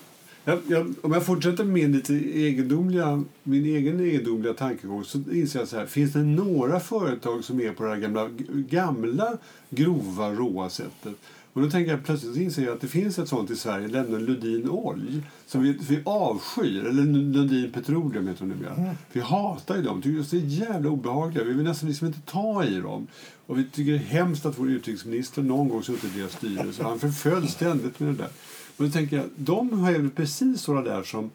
[0.49, 5.59] jag, jag, om jag fortsätter med min, lite egendomliga, min egen egendomliga tankegång så inser
[5.59, 5.87] jag så här.
[5.87, 9.37] Finns det några företag som är på det här gamla, gamla
[9.71, 11.15] grova, råa sättet?
[11.59, 14.25] Och då tänker jag plötsligt inser jag att det finns ett sånt i Sverige, nämligen
[14.25, 18.95] Lundin Olj, som vi, vi avskyr, eller Lundin Petroleum heter de numera.
[19.13, 22.65] Vi hatar ju dem, tycker det är jävla obehagliga, vi vill nästan liksom inte ta
[22.65, 23.07] i dem.
[23.47, 26.83] Och vi tycker det är hemskt att vår utrikesminister någon gång suttit i deras styrelse.
[26.83, 28.31] Han förföljs ständigt med det där.
[28.77, 31.31] Men då tänker jag, de har ju precis sådana där som,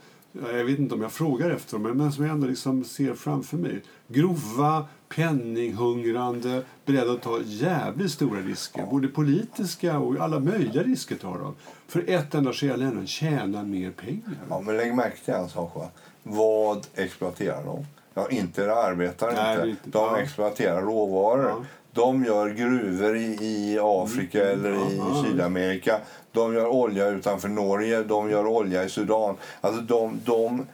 [0.54, 3.58] jag vet inte om jag frågar efter dem, men som jag ändå liksom ser framför
[3.58, 3.82] mig.
[4.08, 8.86] Grova, penninghungrande, beredda att ta jävligt stora risker.
[8.92, 11.56] Både politiska och alla möjliga risker tar de.
[11.88, 14.38] För ett enda skäl, nämligen tjäna mer pengar.
[14.50, 15.76] Ja, men lägg märke till en sak.
[15.76, 15.88] Va?
[16.24, 17.86] Vad exploaterar de?
[18.14, 19.34] Ja, inte arbetare.
[19.34, 19.70] Nej, inte.
[19.70, 20.20] inte- De ja.
[20.20, 21.50] exploaterar råvaror.
[21.50, 21.64] Ja.
[21.92, 24.66] De gör gruvor i, i Afrika Mm.
[24.66, 25.24] eller i Ja.
[25.28, 26.00] Sydamerika.
[26.34, 28.04] De gör olja utanför Norge.
[28.04, 29.36] De gör olja i Sudan.
[29.62, 30.66] Alltså de, de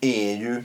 [0.00, 0.64] är ju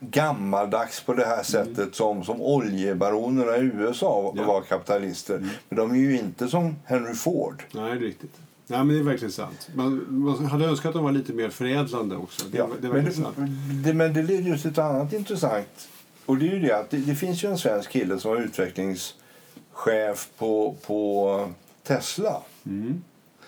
[0.00, 4.44] gammaldags på det här sättet som, som oljebaronerna i USA Mm.
[4.44, 4.52] Ja.
[4.52, 5.48] var kapitalister.
[5.68, 7.62] Men de är ju inte som Henry Ford.
[7.72, 8.30] Nej, riktigt.
[8.66, 9.68] Nej, men det är verkligen sant.
[9.74, 12.46] Man, man hade önskat att de var lite mer förädlande också.
[12.50, 13.36] Det, Ja, det är men, sant.
[13.84, 15.88] det, men det leder just till ett annat intressant.
[16.26, 18.38] Och det är ju det att det, det finns ju en svensk kille som var
[18.40, 21.48] utvecklingschef på, på
[21.82, 22.42] Tesla.
[22.66, 23.02] Mm.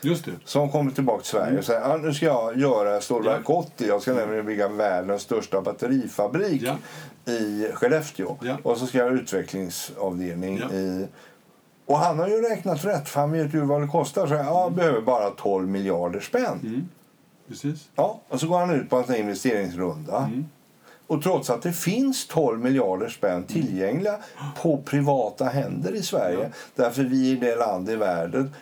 [0.05, 0.31] Just det.
[0.45, 3.55] Som kommer tillbaka till Sverige och säger ah, nu ska jag göra Stålverk Ja.
[3.55, 3.87] 80.
[3.87, 7.33] Jag ska nämligen bygga världens största batterifabrik Ja.
[7.33, 8.37] i Skellefteå.
[8.43, 8.57] Ja.
[8.63, 10.77] Och så ska jag ha utvecklingsavdelning Ja.
[10.77, 11.07] i...
[11.87, 14.27] Och han har ju räknat rätt, för han vet ju vad det kostar.
[14.27, 14.75] Så jag Mm.
[14.75, 16.89] behöver bara 12 miljarder spänn.
[17.49, 17.89] Precis.
[17.97, 20.19] Ja, och så går han ut på en investeringsrunda.
[20.19, 20.47] Mm.
[21.07, 24.17] Och trots att det finns 12 miljarder spänn tillgängliga
[24.63, 28.55] på privata händer i Sverige, därför vi är det land i världen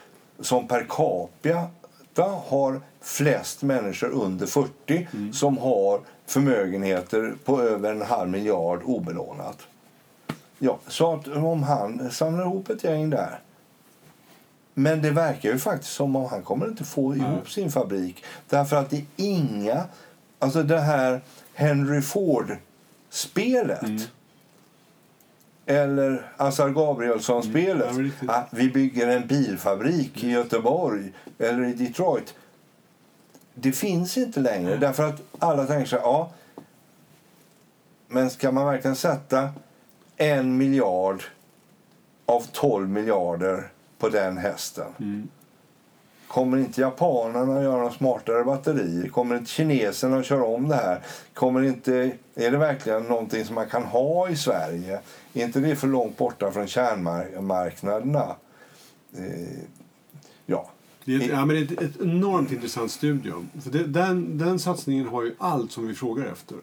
[0.43, 8.31] som per capita har flest människor under 40 som har förmögenheter på över en halv
[8.31, 9.59] miljard obelånat.
[10.59, 13.41] Ja, så att om han samlar ihop ett gäng där
[14.75, 18.25] men det verkar ju faktiskt som om han kommer inte få ihop sin fabrik.
[18.49, 19.85] Därför att det är inga...
[20.39, 21.21] Alltså det här
[21.55, 23.81] Henry Ford-spelet
[25.73, 27.91] eller Assar Gabrielsson-spelet.
[27.91, 32.35] Mm, ja, ah, vi bygger en bilfabrik i Göteborg eller i Detroit.
[33.55, 34.77] Det finns inte längre.
[34.77, 36.31] Därför att alla tänker sig, ja,
[38.09, 39.51] men ska man verkligen sätta
[40.17, 41.23] en miljard
[42.27, 44.87] av 12 miljarder på den hästen?
[44.99, 45.29] Mm.
[46.33, 49.09] Kommer inte japanerna att göra smartare batterier?
[49.09, 51.01] Kommer inte kineserna att köra om det här?
[51.35, 55.01] Kommer inte, är det verkligen någonting som man kan ha i Sverige?
[55.33, 58.37] Är inte det för långt borta från kärnmarknaderna?
[59.17, 59.59] Eh,
[60.47, 60.71] ja.
[61.05, 63.49] Det är, ett, ja, men det är ett, enormt intressant studium.
[63.63, 66.57] För det, den, den satsningen har ju allt som vi frågar efter.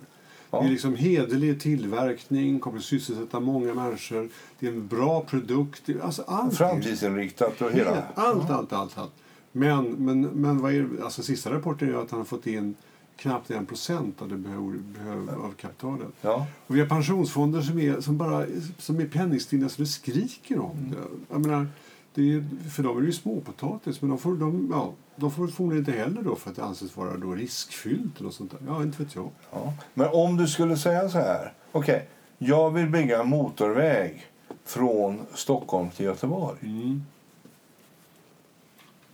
[0.51, 0.59] Ja.
[0.61, 4.29] Det är liksom hederlig tillverkning, kommer att sysselsätta många människor.
[4.59, 5.81] Det är en bra produkt.
[6.03, 6.57] Alltså allting.
[6.57, 8.03] Framtidsinriktat och hela...
[8.15, 9.11] Allt, allt, allt, allt.
[9.51, 12.75] Men, men, men vad är, alltså, sista rapporten är att han har fått in
[13.15, 16.07] knappt en procent av det behov, behov av kapitalet.
[16.21, 16.47] Ja.
[16.67, 18.45] Och vi har pensionsfonder som är, som bara,
[18.77, 20.91] som är penningstinna så det skriker om Mm.
[20.91, 20.97] det.
[21.33, 21.67] Jag menar,
[22.13, 25.47] det är, för dem är det ju småpotatis, men de får, de, ja, de får
[25.47, 28.19] förmodligen inte heller då för att det anses vara då riskfyllt.
[28.19, 28.59] Eller sånt där.
[28.67, 29.29] Ja, inte vet jag.
[29.51, 29.73] Ja.
[29.93, 31.53] Men om du skulle säga så här.
[31.71, 32.07] Okej,
[32.37, 34.25] jag vill bygga en motorväg
[34.65, 36.57] från Stockholm till Göteborg.
[36.61, 37.03] Mm.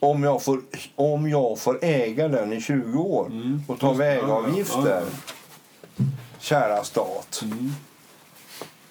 [0.05, 0.61] Om jag får,
[0.95, 3.63] om jag får äga den i 20 år Mm.
[3.67, 5.03] och ta vägavgifter,
[6.39, 7.71] kära stat, Mm.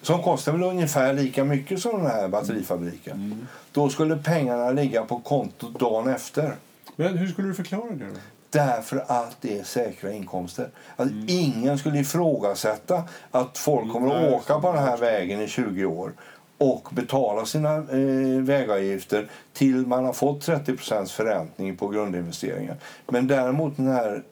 [0.01, 3.13] som kostar väl ungefär lika mycket som den här batterifabriken.
[3.13, 3.47] Mm.
[3.71, 6.55] Då skulle pengarna ligga på kontot dagen efter.
[6.95, 8.11] Men hur skulle du förklara det då?
[8.49, 10.69] Därför att det är säkra inkomster.
[10.95, 11.25] Att Mm.
[11.29, 16.11] Ingen skulle ifrågasätta att folk kommer att åka på den här vägen i 20 år
[16.57, 22.75] och betala sina eh, vägavgifter till man har fått 30% förräntning på grundinvesteringen.
[23.07, 24.23] Men däremot den här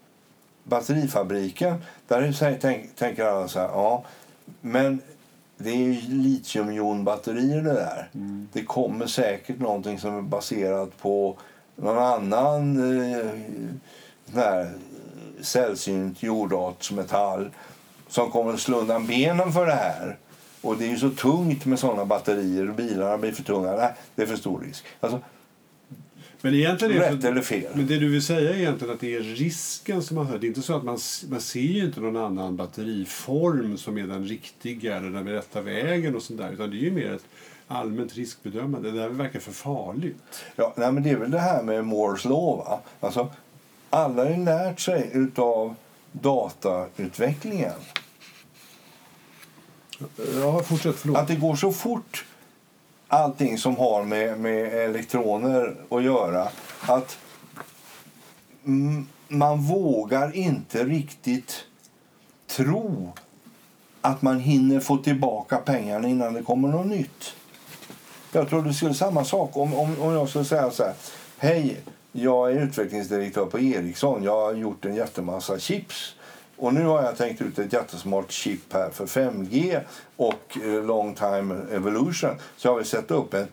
[0.64, 4.04] batterifabriken, där tänk, tänker alla så här, ja,
[4.62, 5.02] men
[5.58, 8.10] det är ju litiumjonbatterier det där.
[8.14, 8.48] Mm.
[8.54, 11.38] Det kommer säkert någonting som är baserat på
[11.76, 12.78] någon annan
[13.12, 13.40] eh,
[14.36, 14.72] här
[15.42, 17.50] sällsynt jordartsmetall
[18.08, 20.18] som kommer att slå undan benen för det här.
[20.64, 23.76] Och det är ju så tungt med sådana batterier och bilarna blir för tunga.
[23.76, 24.86] Nej, det är för stor risk.
[25.00, 25.20] Alltså,
[26.42, 27.72] Men egentligen är rätt eller fel?
[27.74, 30.40] Men det du vill säga är egentligen att det är risken som man hör.
[30.40, 31.00] Det är inte så att man,
[31.30, 36.16] man ser ju inte någon annan batteriform som är den riktiga eller den rätta vägen
[36.16, 36.52] och sånt där.
[36.52, 37.26] Utan det är ju mer ett
[37.68, 38.92] allmänt riskbedömande.
[38.92, 40.46] Det där verkar för farligt.
[40.56, 42.80] Ja, nej, men det är väl det här med Moores law.
[43.00, 43.30] Alltså,
[43.90, 45.76] alla har ju lärt sig utav
[46.12, 47.72] datautvecklingen
[50.40, 50.96] Ja, fortsätt.
[50.96, 51.18] Förlåt.
[51.18, 52.26] att det går så fort
[53.08, 56.48] allting som har med, med elektroner att göra
[56.82, 57.18] att
[59.28, 61.66] man vågar inte riktigt
[62.48, 63.14] tro
[64.02, 67.34] att man hinner få tillbaka pengarna innan det kommer något nytt.
[68.32, 70.94] Jag tror det skulle samma sak om, om, om jag skulle säga så här.
[71.38, 71.78] Hej,
[72.12, 74.24] jag är utvecklingsdirektör på Ericsson.
[74.24, 76.16] Jag har gjort en jättemassa chips.
[76.64, 79.80] Och nu har jag tänkt ut ett jättesmart chip här för 5G
[80.16, 82.30] och eh, long time evolution.
[82.58, 83.48] Så jag vill sätta upp en,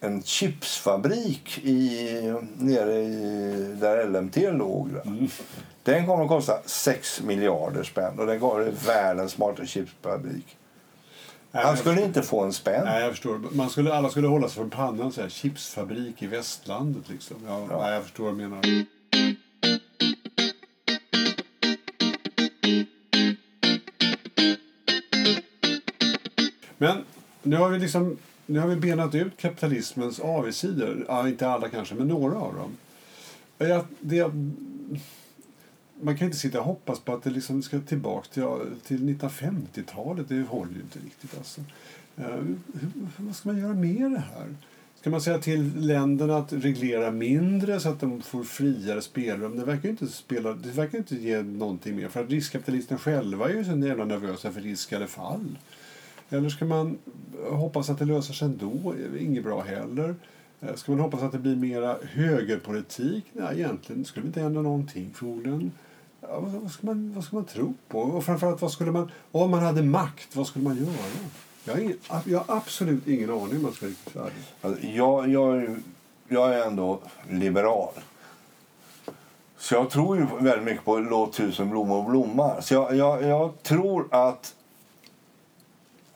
[0.00, 2.12] en chipsfabrik i,
[2.58, 4.88] nere i, där LMT låg.
[4.88, 5.00] va.
[5.82, 10.56] Den kommer att kosta 6 miljarder spänn och den kommer världens smartaste chipsfabrik.
[11.52, 12.84] Han skulle inte få en spänn.
[12.84, 13.40] Nej, jag förstår.
[13.52, 15.12] Man skulle, alla skulle hålla sig för pannan.
[15.12, 17.08] Så här, chipsfabrik i västlandet.
[17.08, 17.36] Liksom.
[17.46, 17.78] Ja, Ja.
[17.82, 18.86] Nej, jag förstår vad du menar.
[26.78, 26.98] Men
[27.42, 31.04] nu har vi liksom nu har vi benat ut kapitalismens avigsidor.
[31.08, 32.76] Ja, inte alla kanske, men några av dem.
[33.58, 34.30] Ja, det,
[36.00, 38.42] man kan inte sitta och hoppas på att det liksom ska tillbaka till,
[38.84, 40.28] till 1950-talet.
[40.28, 41.38] Det håller ju inte riktigt.
[41.38, 41.60] Alltså.
[42.16, 42.58] Eh, hur-
[43.16, 44.54] vad ska man göra med det här?
[45.00, 49.56] Ska man säga till länderna att reglera mindre så att de får friare spelrum?
[49.58, 52.08] Det verkar ju inte, spela, det verkar inte ge någonting mer.
[52.08, 55.58] För att riskkapitalisterna själva är ju så jävla nervösa för riskade eller fall.
[56.30, 56.98] Eh, Eller ska man
[57.50, 58.94] hoppas att det löser sig ändå?
[59.18, 60.14] Inget bra heller.
[60.60, 63.24] Eh, ska man hoppas att det blir mera högerpolitik?
[63.32, 65.72] Nej, egentligen skulle det inte hända någonting förmodligen.
[66.20, 68.00] Ja, vad, ska man, vad ska man tro på?
[68.00, 70.88] Och framförallt, vad skulle man, om man hade makt, vad skulle man göra?
[71.64, 74.42] Jag har, ingen, jag har absolut ingen aning om man ska vara riktigt ärlig.
[74.62, 75.76] Alltså, jag, jag
[76.28, 76.98] jag är ändå
[77.30, 77.92] liberal.
[79.58, 82.62] Så jag tror ju väldigt mycket på låt tusen blommor blomma.
[82.62, 84.54] Så jag, jag, jag tror att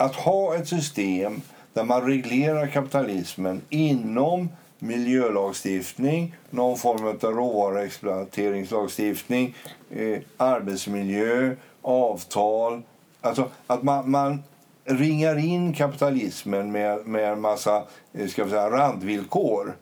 [0.01, 1.41] att ha ett system
[1.73, 4.49] där man reglerar kapitalismen inom
[4.79, 9.55] miljölagstiftning, någon form av råvaruexploateringslagstiftning,
[9.89, 12.81] eh, arbetsmiljö, avtal.
[13.21, 14.43] Alltså att man, man
[14.83, 17.83] ringar in kapitalismen med, med en massa
[18.13, 19.75] eh, ska vi säga, randvillkor.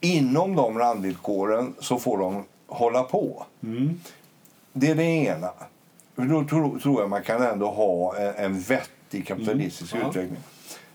[0.00, 3.46] Inom de randvillkoren så får de hålla på.
[3.62, 4.00] Mm.
[4.72, 5.50] Det är det ena.
[6.16, 10.38] Då tror, tror jag man kan ändå ha en, en vettig kapitalistisk Mm, utveckling.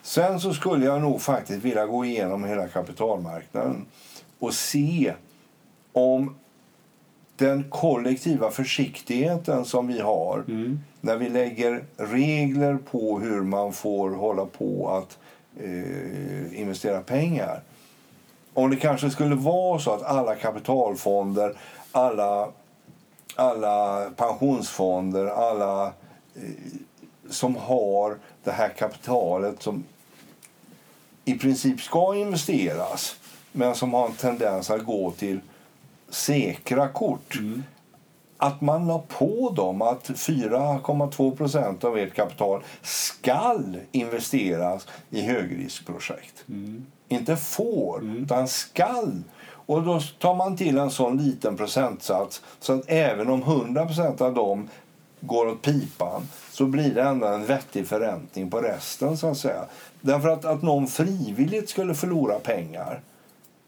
[0.01, 3.85] Sen så skulle jag nog faktiskt vilja gå igenom hela kapitalmarknaden
[4.39, 5.13] och se
[5.93, 6.35] om
[7.37, 10.79] den kollektiva försiktigheten som vi har Mm.
[11.01, 15.17] när vi lägger regler på hur man får hålla på att
[15.63, 17.61] eh, investera pengar.
[18.53, 21.57] Om det kanske skulle vara så att alla kapitalfonder,
[21.91, 22.47] alla,
[23.35, 25.85] alla pensionsfonder, alla
[26.35, 26.41] eh,
[27.29, 29.83] som har det här kapitalet som
[31.25, 33.15] i princip ska investeras
[33.51, 35.39] men som har en tendens att gå till
[36.09, 37.37] säkra kort
[38.37, 46.43] att man la på dem att 4,2 procent av ert kapital skall investeras i högriskprojekt.
[47.07, 49.23] Inte får, utan skall.
[49.65, 54.21] Och då tar man till en sån liten procentsats så att även om 100 procent
[54.21, 54.69] av dem
[55.19, 59.17] går åt pipan så blir det ändå en vettig förräntning på resten.
[59.17, 59.65] så att säga.
[60.01, 63.01] Därför att, att någon frivilligt skulle förlora pengar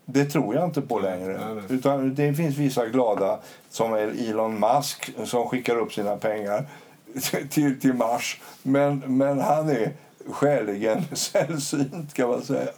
[0.10, 1.40] det tror jag inte på längre.
[1.46, 1.64] nej, nej.
[1.70, 3.40] Utan det finns vissa glada,
[3.70, 6.66] som är Elon Musk, som skickar upp sina pengar
[7.50, 8.42] till, till Mars.
[8.64, 9.92] Men, men han är
[10.30, 12.70] skäligen sällsynt, kan man säga.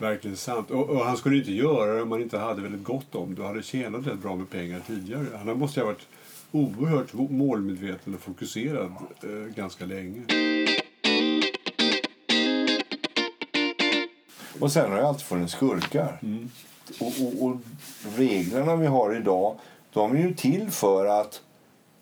[0.00, 0.70] Verkligen sant.
[0.70, 3.46] Och, och han skulle inte göra det om man inte hade väldigt gott om det.
[3.46, 5.26] hade tjänat rätt bra med pengar tidigare.
[5.44, 6.06] Han måste ha varit
[6.52, 8.92] oerhört målmedveten och fokuserad
[9.22, 10.22] eh, ganska länge.
[14.60, 16.20] Och sen har det alltid funnits skurkar.
[17.00, 17.56] Och, och, och
[18.16, 19.56] reglerna vi har idag,
[19.92, 21.42] de är ju till för att...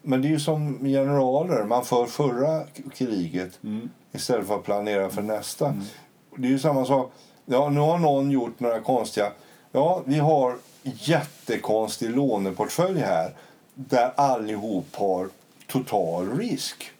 [0.03, 1.64] Men det är ju som generaler.
[1.64, 2.62] Man för förra
[2.94, 3.61] kriget
[4.12, 5.74] istället för att planera för nästa.
[6.36, 7.12] Det är ju samma sak.
[7.51, 9.32] Ja, nu har någon gjort några konstiga...
[9.72, 13.32] Ja, vi har jättekonstig låneportfölj här
[13.74, 15.28] där allihop har
[15.66, 16.90] total risk.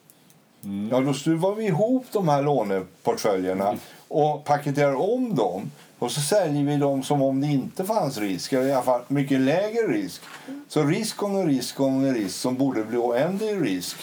[0.91, 3.77] Ja, då stuvar vi ihop de här låneportföljerna
[4.09, 5.71] och paketerar om dem.
[5.99, 9.03] Och så säljer vi dem som om det inte fanns risk, eller i alla fall
[9.09, 10.23] mycket lägre risk.
[10.69, 13.97] Så risk gånger risk gånger risk, som borde bli oändlig risk,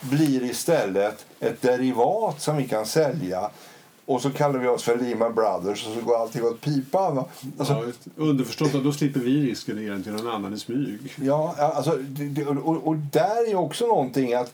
[0.00, 3.50] blir istället ett derivat som vi kan sälja.
[4.06, 7.24] Och så kallar vi oss för Lehman Brothers och så går allting åt pipan.
[7.58, 11.14] Alltså, Ja, underförstått att då slipper vi risken till någon annan i smyg.
[11.16, 11.98] Ja, alltså,
[12.64, 14.52] och, och där är också någonting att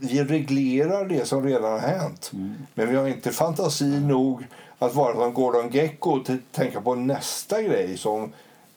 [0.00, 2.30] vi reglerar det som redan har hänt.
[2.74, 4.46] Men vi har inte fantasi nog
[4.78, 8.32] att vara som Gordon Gecko och tänka på nästa grej som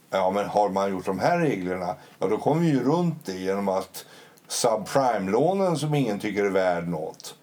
[0.10, 3.34] ja, men har man gjort de här reglerna, ja, då kommer vi ju runt det
[3.34, 4.06] genom att
[4.48, 7.36] subprime-lånen som ingen tycker är värd något,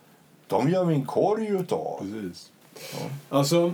[0.51, 1.99] de gör vi en korg utav.
[2.01, 2.53] Precis.
[3.29, 3.73] Alltså,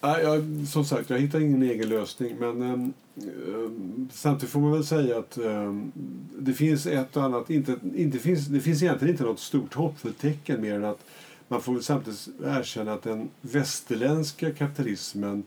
[0.00, 2.36] nej, jag, som sagt, jag hittar ingen egen lösning.
[2.38, 5.92] Men ehm, ehm, samtidigt får man väl säga att ehm,
[6.38, 7.50] det finns ett och annat.
[7.50, 11.04] Inte, inte finns, det finns egentligen inte något stort hoppfulltecken mer än att
[11.48, 15.42] man får väl samtidigt erkänna att den västerländska kapitalismen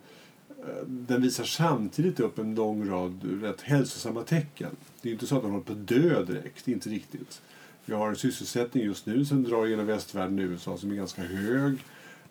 [0.49, 4.69] eh, den visar samtidigt upp en lång rad rätt hälsosamma tecken.
[5.01, 7.41] Det är inte så att de håller på att dö direkt, inte riktigt.
[7.85, 11.21] Vi har en sysselsättning just nu som drar genom västvärlden i USA som är ganska
[11.21, 11.77] hög.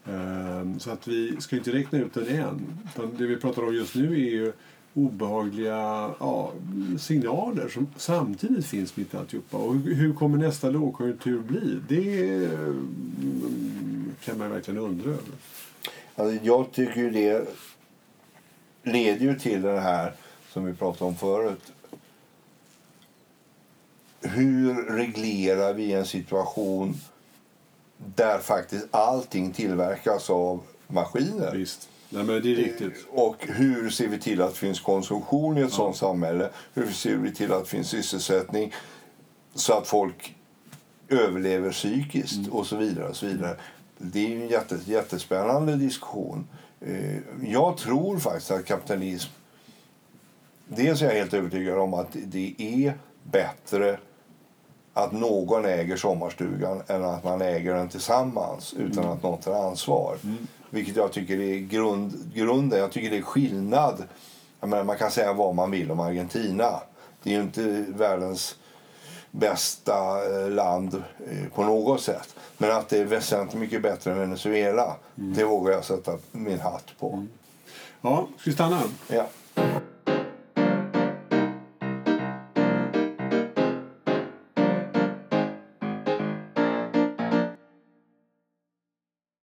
[0.06, 2.78] Ehm, så att vi ska inte räkna ut den än.
[3.18, 4.52] Det vi pratar om just nu är ju
[4.94, 6.52] obehagliga ja,
[6.98, 9.56] signaler som samtidigt finns mitt i alltihopa.
[9.56, 11.78] Och hur kommer nästa lågkonjunktur bli?
[11.88, 15.22] Det mm, kan man verkligen undra över.
[16.14, 17.48] Alltså, jag tycker ju det
[18.82, 20.12] leder ju till det här
[20.52, 21.72] som vi pratade om förut.
[24.24, 26.94] Hur reglerar vi en situation
[27.96, 31.52] där faktiskt allting tillverkas av maskiner?
[31.54, 31.88] Visst.
[32.08, 33.06] Nej, men det är riktigt.
[33.10, 36.50] Och hur ser vi till att det finns konsumtion i ett sådant samhälle?
[36.74, 38.72] Hur ser vi till att det finns sysselsättning
[39.54, 40.34] så att folk
[41.08, 43.08] överlever psykiskt och så vidare.
[43.08, 43.56] Och så vidare.
[43.98, 46.46] Det är en jätte, jättespännande diskussion.
[46.80, 49.30] Eh, Jag tror faktiskt att kapitalism...
[50.68, 53.98] Dels är jag helt övertygad om att det är bättre
[54.94, 60.16] att någon äger sommarstugan än att man äger den tillsammans utan att någon tar ansvar.
[60.70, 62.78] Vilket jag tycker är grund, grunden.
[62.78, 64.04] Jag tycker det är skillnad.
[64.60, 66.80] Jag menar, man kan säga vad man vill om Argentina.
[67.22, 68.56] Det är ju inte världens
[69.30, 69.94] bästa
[70.40, 72.36] eh, land eh, på något sätt.
[72.58, 76.86] Men att det är väsentligt mycket bättre än Venezuela, det vågar jag sätta min hatt
[76.98, 77.26] på.
[78.00, 78.80] Ja, ska vi stanna?
[79.08, 79.26] Ja.